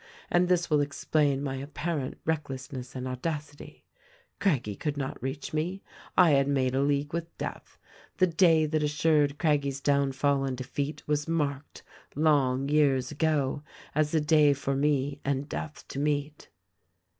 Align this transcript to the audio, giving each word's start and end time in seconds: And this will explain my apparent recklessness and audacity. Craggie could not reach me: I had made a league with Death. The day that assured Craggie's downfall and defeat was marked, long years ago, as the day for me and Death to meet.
And 0.31 0.47
this 0.49 0.67
will 0.67 0.81
explain 0.81 1.43
my 1.43 1.57
apparent 1.57 2.17
recklessness 2.25 2.95
and 2.95 3.07
audacity. 3.07 3.83
Craggie 4.39 4.75
could 4.75 4.97
not 4.97 5.21
reach 5.21 5.53
me: 5.53 5.83
I 6.17 6.31
had 6.31 6.47
made 6.47 6.73
a 6.73 6.81
league 6.81 7.13
with 7.13 7.37
Death. 7.37 7.77
The 8.17 8.25
day 8.25 8.65
that 8.65 8.81
assured 8.81 9.37
Craggie's 9.37 9.79
downfall 9.79 10.43
and 10.43 10.57
defeat 10.57 11.07
was 11.07 11.27
marked, 11.27 11.83
long 12.15 12.67
years 12.67 13.11
ago, 13.11 13.61
as 13.93 14.09
the 14.11 14.21
day 14.21 14.53
for 14.53 14.75
me 14.75 15.21
and 15.23 15.47
Death 15.47 15.87
to 15.89 15.99
meet. 15.99 16.49